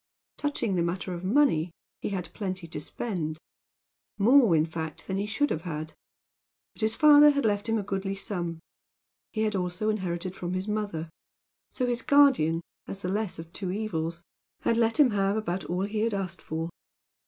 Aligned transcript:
Touching 0.37 0.73
the 0.73 0.81
matter 0.81 1.13
of 1.13 1.23
money, 1.23 1.69
he 2.01 2.09
had 2.09 2.33
plenty 2.33 2.65
to 2.65 2.79
spend; 2.79 3.37
more, 4.17 4.55
in 4.55 4.65
fact, 4.65 5.05
than 5.05 5.17
he 5.17 5.27
should 5.27 5.51
have 5.51 5.61
had, 5.61 5.93
but 6.73 6.81
his 6.81 6.95
father 6.95 7.29
had 7.29 7.45
left 7.45 7.69
him 7.69 7.77
a 7.77 7.83
goodly 7.83 8.15
sum. 8.15 8.57
He 9.31 9.41
had 9.43 9.55
also 9.55 9.89
inherited 9.91 10.35
from 10.35 10.55
his 10.55 10.67
mother, 10.67 11.11
so 11.69 11.85
his 11.85 12.01
guardian, 12.01 12.61
as 12.87 13.01
the 13.01 13.09
less 13.09 13.37
of 13.37 13.53
two 13.53 13.71
evils, 13.71 14.23
had 14.61 14.75
let 14.75 14.99
him 14.99 15.11
have 15.11 15.37
about 15.37 15.65
all 15.65 15.83
he 15.83 15.99
had 15.99 16.15
asked 16.15 16.41
for. 16.41 16.69